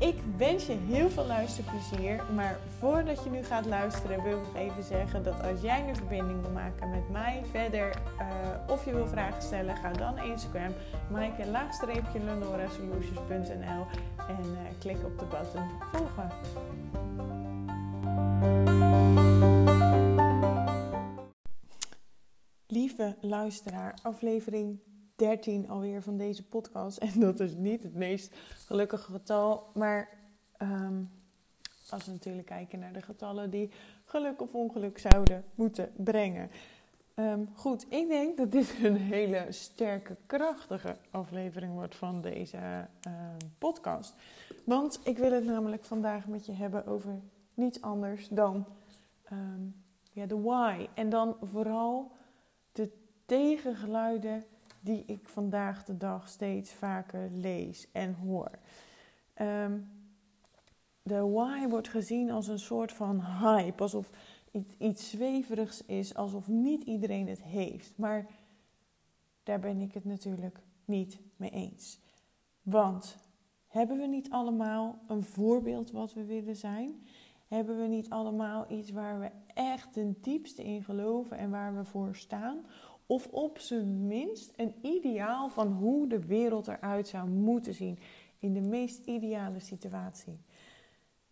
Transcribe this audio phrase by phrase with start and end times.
[0.00, 2.24] Ik wens je heel veel luisterplezier.
[2.34, 6.40] Maar voordat je nu gaat luisteren, wil ik even zeggen dat als jij een verbinding
[6.40, 8.26] wil maken met mij verder uh,
[8.68, 10.72] of je wil vragen stellen, ga dan Instagram,
[11.10, 13.86] maaike laagstreepje lenoresolutions.nl
[14.28, 16.30] en uh, klik op de button volgen.
[22.66, 24.80] Lieve luisteraar, aflevering
[25.20, 26.98] 13 alweer van deze podcast.
[27.08, 28.34] En dat is niet het meest
[28.66, 29.66] gelukkige getal.
[29.74, 30.08] Maar
[30.62, 31.10] um,
[31.90, 33.70] als we natuurlijk kijken naar de getallen die
[34.04, 36.50] geluk of ongeluk zouden moeten brengen.
[37.14, 42.56] Um, goed, ik denk dat dit een hele sterke, krachtige aflevering wordt van deze
[43.06, 43.12] uh,
[43.58, 44.14] podcast.
[44.64, 47.20] Want ik wil het namelijk vandaag met je hebben over
[47.54, 48.66] niets anders dan
[50.12, 50.88] ja, de why.
[50.94, 52.12] En dan vooral
[52.72, 52.90] de
[53.26, 54.44] tegengeluiden
[54.80, 58.50] die ik vandaag de dag steeds vaker lees en hoor.
[59.40, 59.88] Um,
[61.02, 64.10] de why wordt gezien als een soort van hype, alsof
[64.50, 67.92] iets, iets zweverigs is, alsof niet iedereen het heeft.
[67.96, 68.26] Maar
[69.42, 72.00] daar ben ik het natuurlijk niet mee eens.
[72.62, 73.16] Want
[73.66, 77.06] hebben we niet allemaal een voorbeeld wat we willen zijn?
[77.48, 81.84] Hebben we niet allemaal iets waar we echt ten diepste in geloven en waar we
[81.84, 82.64] voor staan?
[83.10, 87.98] Of op zijn minst een ideaal van hoe de wereld eruit zou moeten zien
[88.38, 90.38] in de meest ideale situatie.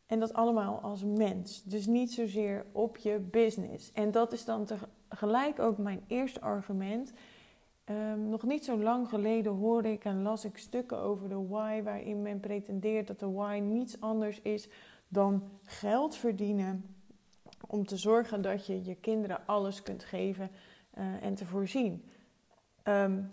[0.06, 3.92] En dat allemaal als mens, dus niet zozeer op je business.
[3.92, 4.64] En dat is dan
[5.08, 7.12] tegelijk ook mijn eerste argument.
[7.90, 11.82] Um, nog niet zo lang geleden hoorde ik en las ik stukken over de why,
[11.82, 14.68] waarin men pretendeert dat de why niets anders is
[15.08, 16.96] dan geld verdienen
[17.66, 20.50] om te zorgen dat je je kinderen alles kunt geven
[20.98, 22.04] uh, en te voorzien.
[22.84, 23.30] Um,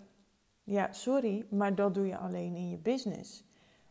[0.62, 3.44] ja, sorry, maar dat doe je alleen in je business.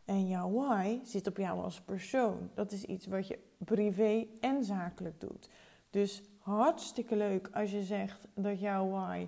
[0.04, 2.50] En jouw why zit op jou als persoon.
[2.54, 5.50] Dat is iets wat je privé en zakelijk doet.
[5.90, 9.26] Dus hartstikke leuk als je zegt dat jouw why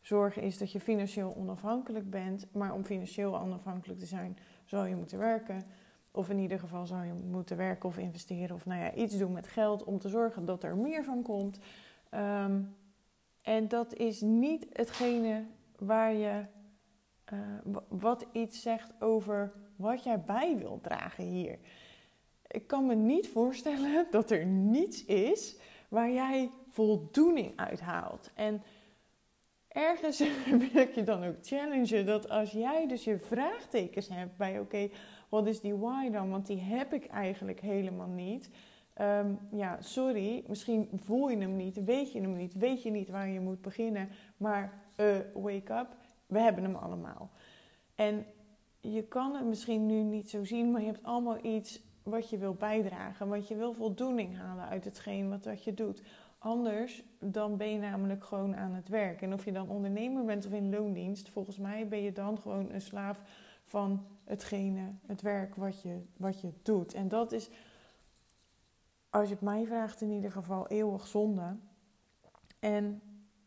[0.00, 2.46] zorgen is dat je financieel onafhankelijk bent.
[2.52, 5.64] Maar om financieel onafhankelijk te zijn, zou je moeten werken.
[6.12, 9.32] Of in ieder geval zou je moeten werken of investeren of nou ja, iets doen
[9.32, 11.58] met geld om te zorgen dat er meer van komt.
[12.14, 12.74] Um,
[13.42, 15.46] en dat is niet hetgene
[15.78, 16.44] waar je,
[17.32, 17.38] uh,
[17.88, 21.58] wat iets zegt over wat jij bij wilt dragen hier.
[22.46, 25.58] Ik kan me niet voorstellen dat er niets is
[25.88, 28.30] waar jij voldoening uit haalt.
[28.34, 28.62] En
[29.68, 30.18] ergens
[30.72, 34.88] wil ik je dan ook challengen dat als jij dus je vraagtekens hebt bij oké,
[35.28, 36.30] wat is die why dan?
[36.30, 38.50] Want die heb ik eigenlijk helemaal niet.
[39.00, 43.08] Um, ja, sorry, misschien voel je hem niet, weet je hem niet, weet je niet
[43.08, 45.86] waar je moet beginnen, maar uh, wake up,
[46.26, 47.30] we hebben hem allemaal.
[47.94, 48.26] En
[48.80, 52.38] je kan het misschien nu niet zo zien, maar je hebt allemaal iets wat je
[52.38, 56.02] wil bijdragen, want je wil voldoening halen uit hetgeen wat, wat je doet.
[56.38, 59.22] Anders dan ben je namelijk gewoon aan het werk.
[59.22, 62.70] En of je dan ondernemer bent of in loondienst, volgens mij ben je dan gewoon
[62.72, 63.22] een slaaf
[63.64, 66.94] van hetgene, het werk wat je, wat je doet.
[66.94, 67.50] En dat is
[69.10, 71.56] als je het mij vraagt, in ieder geval eeuwig zonde.
[72.58, 73.02] En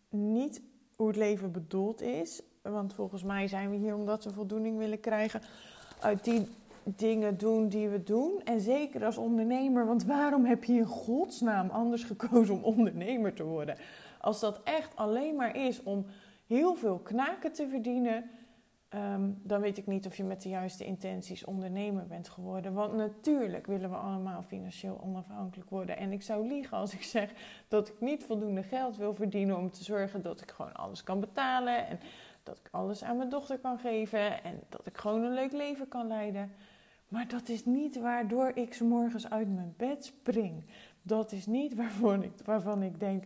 [0.09, 0.61] niet
[0.95, 2.41] hoe het leven bedoeld is.
[2.61, 5.41] Want volgens mij zijn we hier omdat we voldoening willen krijgen
[5.99, 6.47] uit die
[6.83, 8.41] dingen doen die we doen.
[8.43, 13.43] En zeker als ondernemer, want waarom heb je in godsnaam anders gekozen om ondernemer te
[13.43, 13.77] worden?
[14.19, 16.05] Als dat echt alleen maar is om
[16.47, 18.29] heel veel knaken te verdienen,
[18.93, 22.73] Ehm, dan weet ik niet of je met de juiste intenties ondernemer bent geworden.
[22.73, 25.97] Want natuurlijk willen we allemaal financieel onafhankelijk worden.
[25.97, 27.31] En ik zou liegen als ik zeg
[27.67, 31.19] dat ik niet voldoende geld wil verdienen om te zorgen dat ik gewoon alles kan
[31.19, 31.87] betalen.
[31.87, 31.99] En
[32.43, 34.43] dat ik alles aan mijn dochter kan geven.
[34.43, 36.51] En dat ik gewoon een leuk leven kan leiden.
[37.07, 40.63] Maar dat is niet waardoor ik morgens uit mijn bed spring.
[41.01, 43.23] Dat is niet waarvan ik, waarvan ik denk: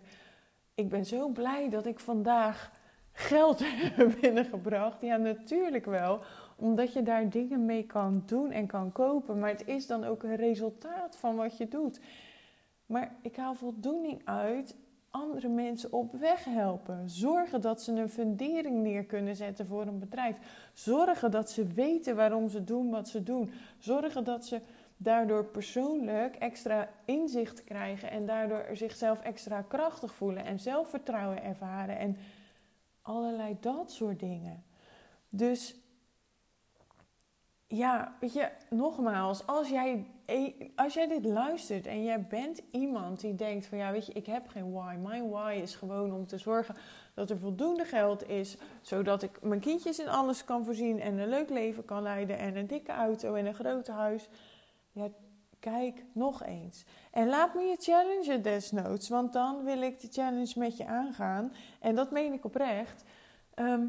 [0.75, 2.71] ik ben zo blij dat ik vandaag
[3.17, 3.63] geld
[4.21, 5.01] binnengebracht?
[5.01, 6.19] Ja, natuurlijk wel.
[6.55, 9.39] Omdat je daar dingen mee kan doen en kan kopen.
[9.39, 11.99] Maar het is dan ook een resultaat van wat je doet.
[12.85, 14.75] Maar ik haal voldoening uit
[15.09, 17.09] andere mensen op weg helpen.
[17.09, 20.37] Zorgen dat ze een fundering neer kunnen zetten voor een bedrijf.
[20.73, 23.51] Zorgen dat ze weten waarom ze doen wat ze doen.
[23.77, 24.61] Zorgen dat ze
[24.97, 32.17] daardoor persoonlijk extra inzicht krijgen en daardoor zichzelf extra krachtig voelen en zelfvertrouwen ervaren en
[33.07, 34.63] allerlei dat soort dingen.
[35.29, 35.75] Dus
[37.67, 40.05] ja, weet je, nogmaals, als jij,
[40.75, 44.25] als jij dit luistert en jij bent iemand die denkt van ja, weet je, ik
[44.25, 44.95] heb geen why.
[44.95, 46.75] Mijn why is gewoon om te zorgen
[47.13, 51.29] dat er voldoende geld is, zodat ik mijn kindjes in alles kan voorzien en een
[51.29, 54.29] leuk leven kan leiden en een dikke auto en een groot huis.
[54.91, 55.09] Ja,
[55.59, 56.85] kijk nog eens.
[57.11, 61.53] En laat me je challengen desnoods, want dan wil ik de challenge met je aangaan.
[61.79, 63.03] En dat meen ik oprecht.
[63.53, 63.85] Ehm,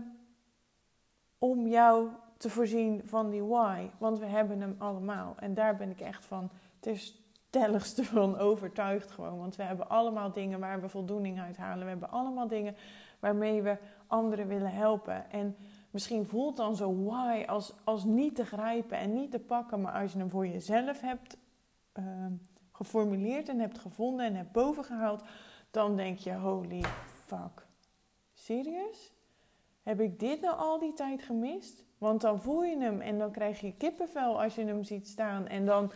[1.39, 3.91] om jou te voorzien van die why.
[3.99, 5.35] Want we hebben hem allemaal.
[5.39, 6.51] En daar ben ik echt van
[6.81, 7.15] het
[7.49, 9.39] stelligste van overtuigd gewoon.
[9.39, 11.85] Want we hebben allemaal dingen waar we voldoening uit halen.
[11.85, 12.77] We hebben allemaal dingen
[13.19, 13.77] waarmee we
[14.07, 15.31] anderen willen helpen.
[15.31, 15.57] En
[15.91, 19.81] misschien voelt dan zo why als, als niet te grijpen en niet te pakken.
[19.81, 21.37] Maar als je hem voor jezelf hebt
[21.99, 22.33] ehm,
[22.73, 25.23] geformuleerd en hebt gevonden en hebt bovengehaald,
[25.71, 26.85] dan denk je: holy
[27.25, 27.67] fuck.
[28.35, 29.13] Serieus?
[29.83, 31.85] Heb ik dit nou al die tijd gemist?
[31.99, 35.47] Want dan voel je hem en dan krijg je kippenvel als je hem ziet staan.
[35.47, 35.93] En dan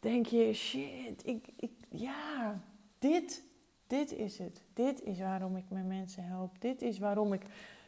[0.00, 2.60] denk je: shit, ik, ik, ja,
[2.98, 3.44] dit,
[3.86, 4.62] dit is het.
[4.74, 6.60] Dit is waarom ik mijn mensen help.
[6.60, 7.42] Dit is waarom ik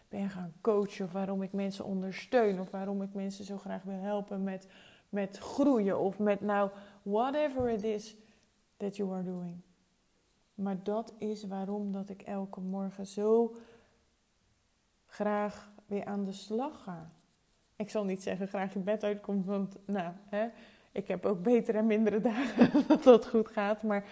[0.09, 1.05] ben gaan coachen.
[1.05, 2.61] Of waarom ik mensen ondersteun.
[2.61, 4.67] Of waarom ik mensen zo graag wil helpen met,
[5.13, 5.99] met groeien.
[5.99, 6.71] Of met nou,
[7.03, 8.17] whatever it is
[8.77, 9.61] that you are doing.
[10.55, 13.55] Maar dat is waarom dat ik elke morgen zo
[15.07, 17.11] graag weer aan de slag ga.
[17.77, 20.47] Ik zal niet zeggen graag je bed uitkomt, want nou, hè,
[20.93, 23.83] ik heb ook betere en mindere dagen dat dat goed gaat.
[23.83, 24.05] Maar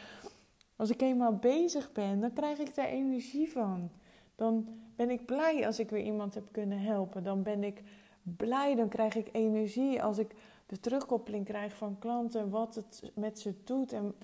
[0.77, 3.91] als ik eenmaal bezig ben, dan krijg ik daar energie van.
[4.35, 7.23] Dan ben ik blij als ik weer iemand heb kunnen helpen.
[7.23, 7.83] Dan ben ik
[8.23, 10.35] blij, dan krijg ik energie als ik
[10.71, 14.15] de terugkoppeling krijg van klanten, wat het met ze doet en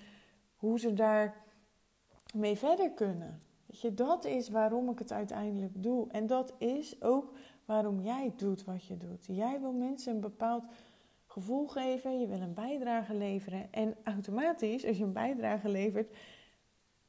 [0.56, 1.44] hoe ze daar
[2.34, 3.40] mee verder kunnen.
[3.66, 6.08] Weet je, dat is waarom ik het uiteindelijk doe.
[6.10, 7.32] En dat is ook
[7.64, 9.24] waarom jij doet wat je doet.
[9.26, 10.64] Jij wil mensen een bepaald
[11.26, 13.72] gevoel geven, je wil een bijdrage leveren.
[13.72, 16.16] En automatisch, als je een bijdrage levert,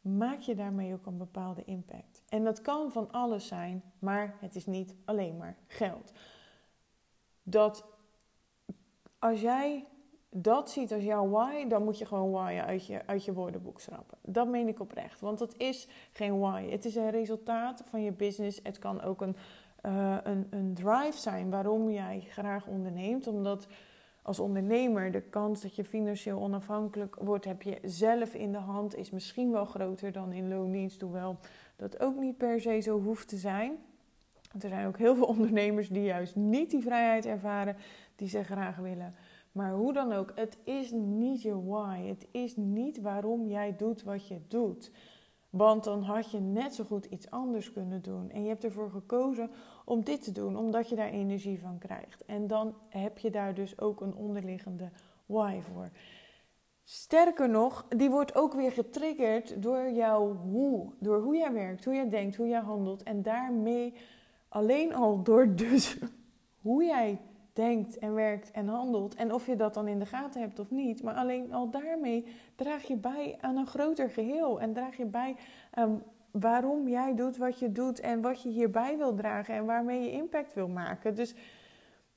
[0.02, 2.24] maak je daarmee ook een bepaalde impact.
[2.30, 6.12] En dat kan van alles zijn, maar het is niet alleen maar geld.
[7.44, 7.97] Dat
[9.20, 9.86] als jij
[10.30, 13.80] dat ziet als jouw why, dan moet je gewoon why uit je, uit je woordenboek
[13.80, 14.18] schrappen.
[14.22, 16.70] Dat meen ik oprecht, want het is geen why.
[16.70, 18.60] Het is een resultaat van je business.
[18.64, 19.36] Het kan ook een,
[19.86, 23.68] uh, een, een drive zijn waarom jij graag onderneemt, omdat
[24.22, 28.96] als ondernemer de kans dat je financieel onafhankelijk wordt, heb je zelf in de hand,
[28.96, 31.38] is misschien wel groter dan in loondienst, hoewel
[31.76, 33.78] dat ook niet per se zo hoeft te zijn.
[34.62, 37.76] Er zijn ook heel veel ondernemers die juist niet die vrijheid ervaren
[38.18, 39.16] die ze graag willen.
[39.52, 42.06] Maar hoe dan ook, het is niet je why.
[42.08, 44.92] Het is niet waarom jij doet wat je doet.
[45.50, 48.30] Want dan had je net zo goed iets anders kunnen doen.
[48.30, 49.50] En je hebt ervoor gekozen
[49.86, 52.26] om dit te doen, omdat je daar energie van krijgt.
[52.26, 54.90] En dan heb je daar dus ook een onderliggende
[55.26, 55.90] why voor.
[56.84, 60.94] Sterker nog, die wordt ook weer getriggerd door jouw hoe.
[61.00, 63.04] Door hoe jij werkt, hoe jij denkt, hoe jij handelt.
[63.04, 63.94] En daarmee
[64.50, 65.98] alleen al door dus
[66.62, 67.20] hoe jij
[67.58, 69.16] denkt en werkt en handelt.
[69.16, 71.04] En of je dat dan in de gaten hebt of niet.
[71.04, 74.62] Maar alleen al daarmee draag je bij aan een groter geheel.
[74.62, 75.36] En draag je bij
[75.72, 78.00] aan waarom jij doet wat je doet.
[78.00, 79.56] En wat je hierbij wil dragen.
[79.56, 81.16] En waarmee je impact wil maken.
[81.16, 81.36] Dus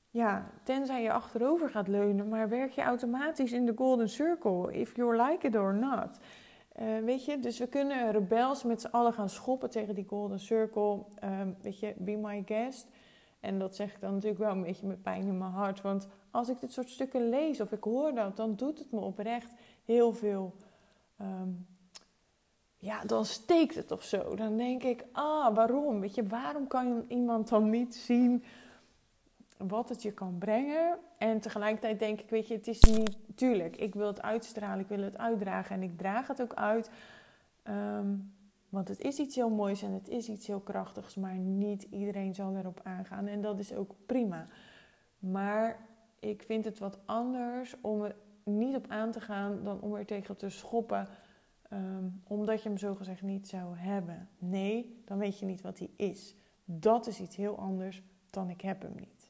[0.09, 2.29] ja, tenzij je achterover gaat leunen.
[2.29, 4.73] Maar werk je automatisch in de golden circle.
[4.73, 6.19] If you like it or not.
[6.81, 10.39] Uh, weet je, dus we kunnen rebels met z'n allen gaan schoppen tegen die golden
[10.39, 11.03] circle.
[11.23, 12.87] Um, weet je, be my guest.
[13.41, 15.81] En dat zeg ik dan natuurlijk wel een beetje met pijn in mijn hart.
[15.81, 18.99] Want als ik dit soort stukken lees of ik hoor dat, dan doet het me
[18.99, 19.51] oprecht
[19.85, 20.55] heel veel.
[21.17, 21.49] Ehm,
[22.77, 24.35] ja, dan steekt het of zo.
[24.35, 25.99] Dan denk ik, ah, waarom?
[25.99, 28.43] Weet je, waarom kan iemand dan niet zien
[29.57, 30.97] wat het je kan brengen?
[31.17, 33.17] En tegelijkertijd denk ik, weet je, het is niet...
[33.35, 36.89] Tuurlijk, ik wil het uitstralen, ik wil het uitdragen en ik draag het ook uit.
[37.63, 38.33] Um,
[38.71, 42.35] want het is iets heel moois en het is iets heel krachtigs, maar niet iedereen
[42.35, 43.27] zal erop aangaan.
[43.27, 44.45] En dat is ook prima.
[45.19, 45.87] Maar
[46.19, 50.05] ik vind het wat anders om er niet op aan te gaan dan om er
[50.05, 51.07] tegen te schoppen.
[51.69, 54.29] Ehm, omdat je hem zogezegd niet zou hebben.
[54.37, 56.35] Nee, dan weet je niet wat hij is.
[56.65, 59.29] Dat is iets heel anders dan ik heb hem niet.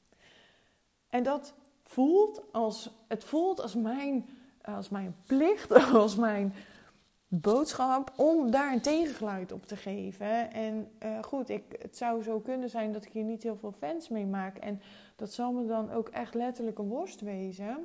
[1.10, 4.30] En dat voelt als, het voelt als mijn,
[4.62, 6.54] als mijn plicht, als mijn
[7.34, 10.52] boodschap om daar een tegengeluid op te geven.
[10.52, 13.72] En uh, goed, ik, het zou zo kunnen zijn dat ik hier niet heel veel
[13.72, 14.58] fans mee maak.
[14.58, 14.82] En
[15.16, 17.78] dat zal me dan ook echt letterlijk een worst wezen.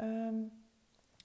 [0.00, 0.50] Um,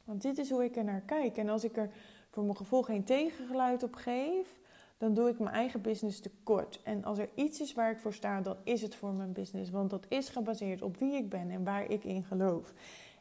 [0.04, 1.38] Want dit is hoe ik er naar kijk.
[1.38, 1.90] En als ik er
[2.30, 4.60] voor mijn gevoel geen tegengeluid op geef,
[4.98, 6.80] dan doe ik mijn eigen business tekort.
[6.84, 9.70] En als er iets is waar ik voor sta, dan is het voor mijn business.
[9.70, 12.74] Want dat is gebaseerd op wie ik ben en waar ik in geloof.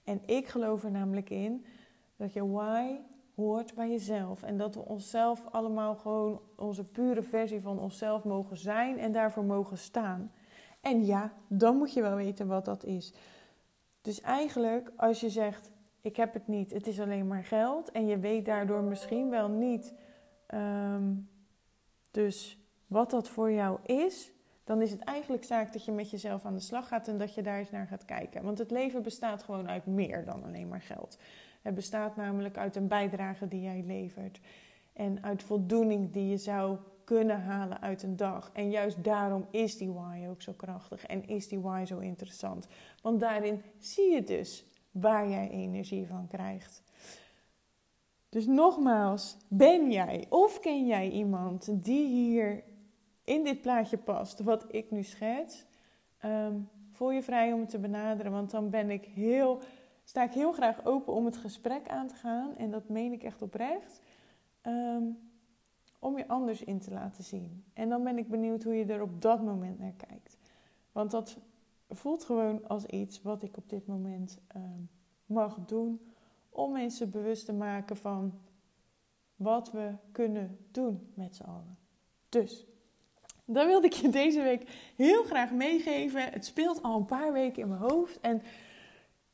[0.04, 1.64] En ik geloof er namelijk in
[2.16, 2.96] dat je why
[3.37, 4.43] hoort bij jezelf.
[4.43, 9.45] En dat we onszelf allemaal gewoon onze pure versie van onszelf mogen zijn en daarvoor
[9.45, 10.33] mogen staan.
[10.81, 13.14] En ja, dan moet je wel weten wat dat is.
[14.02, 17.90] Dus eigenlijk, als je zegt: Ik heb het niet, het is alleen maar geld.
[17.90, 19.95] En je weet daardoor misschien wel niet.
[20.47, 21.14] Ehm,
[22.11, 24.33] dus wat dat voor jou is,
[24.64, 27.35] dan is het eigenlijk zaak dat je met jezelf aan de slag gaat en dat
[27.35, 28.43] je daar eens naar gaat kijken.
[28.43, 31.19] Want het leven bestaat gewoon uit meer dan alleen maar geld.
[31.66, 34.40] Het bestaat namelijk uit een bijdrage die jij levert
[34.92, 38.50] en uit voldoening die je zou kunnen halen uit een dag.
[38.52, 42.66] En juist daarom is die why ook zo krachtig en is die why zo interessant.
[43.02, 46.82] Want daarin zie je dus waar jij energie van krijgt.
[48.28, 52.62] Dus nogmaals, ben jij of ken jij iemand die hier
[53.25, 55.64] in dit plaatje past, wat ik nu schets?
[56.25, 59.61] Um, voel je vrij om het te benaderen, want dan ben ik heel,
[60.06, 62.56] sta ik heel graag open om het gesprek aan te gaan.
[62.56, 64.00] En dat meen ik echt oprecht.
[64.62, 65.18] Um,
[65.98, 67.64] om je anders in te laten zien.
[67.72, 70.36] En dan ben ik benieuwd hoe je er op dat moment naar kijkt.
[70.92, 71.36] Want dat
[71.90, 74.80] voelt gewoon als iets wat ik op dit moment ehm,
[75.26, 76.12] mag doen
[76.48, 78.32] om mensen bewust te maken van
[79.36, 81.78] wat we kunnen doen met z'n allen.
[82.28, 82.66] Dus,
[83.44, 86.32] dat wilde ik je deze week heel graag meegeven.
[86.32, 88.42] Het speelt al een paar weken in mijn hoofd en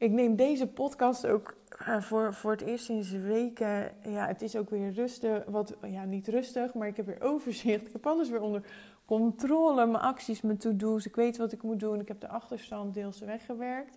[0.02, 3.92] ik neem deze podcast ook uh, voor, voor het eerst sinds weken.
[4.02, 5.44] Ja, het is ook weer rustig.
[5.46, 7.86] Wat, ja, niet rustig, maar ik heb weer overzicht.
[7.86, 8.62] Ik heb alles weer onder
[9.04, 9.86] controle.
[9.86, 11.06] Mijn acties, mijn to-do's.
[11.06, 12.00] Ik weet wat ik moet doen.
[12.00, 13.96] Ik heb de achterstand deels weggewerkt.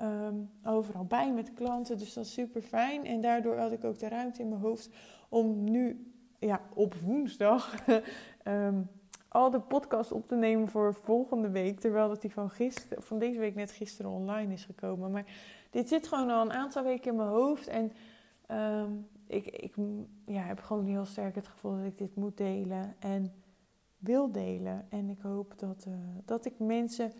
[0.00, 1.98] Um, overal bij met klanten.
[1.98, 3.04] Dus dat is super fijn.
[3.04, 4.90] En daardoor had ik ook de ruimte in mijn hoofd
[5.28, 7.74] om nu, ja, op woensdag.
[8.44, 8.88] um,
[9.36, 11.80] al de podcast op te nemen voor volgende week.
[11.80, 15.10] Terwijl dat die van, gisteren, van deze week net gisteren online is gekomen.
[15.10, 15.24] Maar
[15.70, 17.66] dit zit gewoon al een aantal weken in mijn hoofd.
[17.66, 17.92] En
[18.50, 19.74] um, ik, ik
[20.24, 22.96] ja, heb gewoon heel sterk het gevoel dat ik dit moet delen.
[22.98, 23.32] En
[23.98, 24.86] wil delen.
[24.88, 27.12] En ik hoop dat, uh, dat ik mensen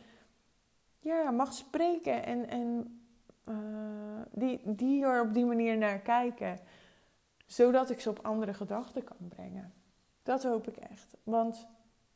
[1.01, 2.25] ja, mag spreken.
[2.25, 3.01] En, en
[3.49, 3.57] uh,
[4.31, 6.59] die, die er op die manier naar kijken.
[7.47, 9.73] Zodat ik ze op andere gedachten kan brengen.
[10.23, 11.17] Dat hoop ik echt.
[11.23, 11.67] Want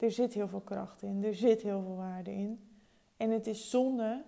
[0.03, 2.69] er zit heel veel kracht in, er zit heel veel waarde in.
[3.17, 4.25] En het is zonde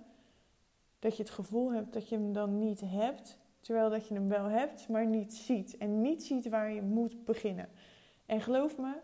[0.98, 4.28] dat je het gevoel hebt dat je hem dan niet hebt, terwijl dat je hem
[4.28, 5.76] wel hebt, maar niet ziet.
[5.76, 7.68] En niet ziet waar je moet beginnen.
[8.26, 8.94] En geloof me,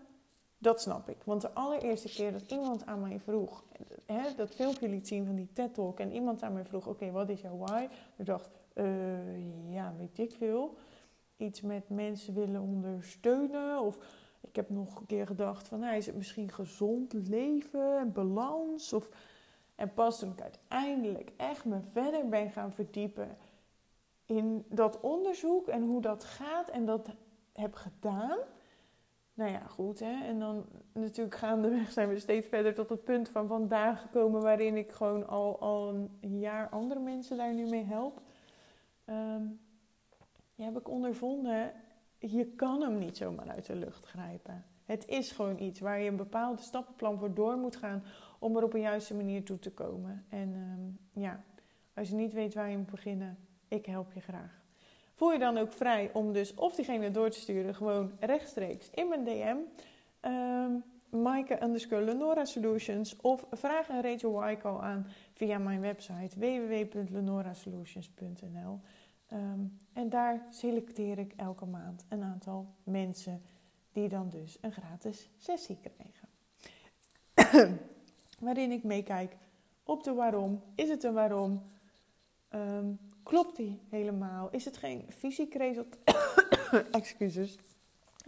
[0.58, 1.22] dat snap ik.
[1.24, 3.64] Want de allereerste keer dat iemand aan mij vroeg,
[4.06, 7.10] hè, dat filmpje liet zien van die TED Talk, en iemand aan mij vroeg: Oké,
[7.10, 7.88] wat is jouw why?
[8.16, 10.74] Ik dacht: uh, Ja, weet ik veel.
[11.36, 13.98] Iets met mensen willen ondersteunen of
[14.40, 18.92] ik heb nog een keer gedacht van, nou, is het misschien gezond leven en balans?
[18.92, 19.08] Of...
[19.74, 23.36] En pas toen ik uiteindelijk echt me verder ben gaan verdiepen
[24.26, 27.08] in dat onderzoek en hoe dat gaat en dat
[27.52, 28.38] heb gedaan.
[29.34, 30.24] Nou ja, goed hè.
[30.24, 34.76] En dan natuurlijk gaandeweg zijn we steeds verder tot het punt van vandaag gekomen waarin
[34.76, 35.88] ik gewoon al, al
[36.20, 38.20] een jaar andere mensen daar nu mee help.
[40.54, 41.72] Ja, heb ik ondervonden
[42.18, 44.64] je kan hem niet zomaar uit de lucht grijpen.
[44.84, 48.02] Het is gewoon iets waar je een bepaalde stappenplan voor door moet gaan
[48.38, 50.24] om er op een juiste manier toe te komen.
[50.28, 51.44] En um, ja,
[51.94, 54.62] als je niet weet waar je moet beginnen, ik help je graag.
[55.14, 59.08] Voel je dan ook vrij om dus of diegene door te sturen, gewoon rechtstreeks in
[59.08, 59.56] mijn DM.
[60.28, 63.16] Um, Maaike underscore Lenora Solutions.
[63.16, 68.80] Of vraag een Rachel Wycall aan via mijn website www.lenorasolutions.nl.
[69.32, 73.42] Um, en daar selecteer ik elke maand een aantal mensen
[73.92, 76.28] die dan dus een gratis sessie krijgen.
[78.46, 79.36] Waarin ik meekijk
[79.82, 80.62] op de waarom.
[80.74, 81.62] Is het een waarom?
[82.54, 84.48] Um, klopt die helemaal?
[84.50, 86.46] Is het geen fysiek resultaat?
[86.90, 87.58] Excuses.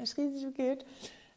[0.02, 0.84] Schiet is verkeerd.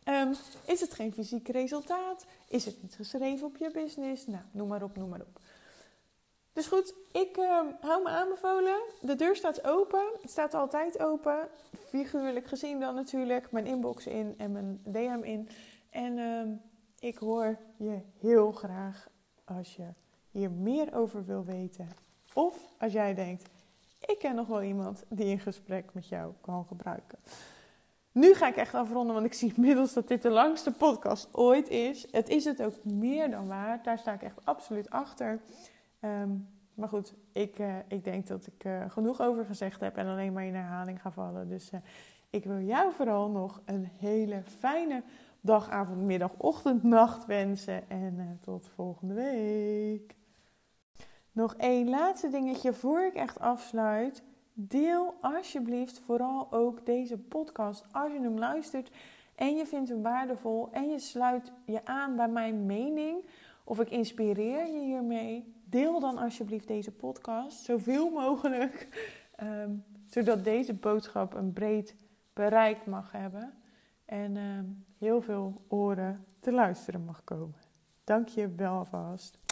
[0.05, 0.33] Um,
[0.65, 2.25] is het geen fysiek resultaat?
[2.47, 4.27] Is het niet geschreven op je business?
[4.27, 5.39] Nou, noem maar op, noem maar op.
[6.53, 8.81] Dus goed, ik uh, hou me aanbevolen.
[9.01, 10.03] De deur staat open.
[10.21, 11.47] Het staat altijd open.
[11.87, 13.51] Figuurlijk gezien dan natuurlijk.
[13.51, 15.49] Mijn inbox in en mijn DM in.
[15.89, 16.41] En uh,
[16.99, 19.07] ik hoor je heel graag
[19.45, 19.87] als je
[20.31, 21.89] hier meer over wil weten.
[22.33, 23.49] Of als jij denkt,
[24.05, 27.19] ik ken nog wel iemand die een gesprek met jou kan gebruiken.
[28.11, 31.69] Nu ga ik echt afronden, want ik zie inmiddels dat dit de langste podcast ooit
[31.69, 32.11] is.
[32.11, 33.83] Het is het ook meer dan waard.
[33.83, 35.39] Daar sta ik echt absoluut achter.
[36.05, 40.07] Um, maar goed, ik, uh, ik denk dat ik uh, genoeg over gezegd heb en
[40.07, 41.49] alleen maar in herhaling ga vallen.
[41.49, 41.79] Dus uh,
[42.29, 45.03] ik wil jou vooral nog een hele fijne
[45.41, 47.89] dag, avond, middag, ochtend, nacht wensen.
[47.89, 50.15] En tot volgende week.
[51.31, 54.23] Nog één laatste dingetje voor ik echt afsluit.
[54.53, 58.91] Deel alsjeblieft vooral ook deze podcast als je hem luistert
[59.35, 63.25] en je vindt hem waardevol en je sluit je aan bij mijn mening
[63.63, 65.53] of ik inspireer je hiermee.
[65.73, 68.87] Deel dan alsjeblieft deze podcast zoveel mogelijk,
[69.43, 71.95] um, zodat deze boodschap een breed
[72.33, 73.53] bereik mag hebben
[74.05, 77.55] en um, heel veel oren te luisteren mag komen.
[78.03, 79.42] Dank je wel alvast.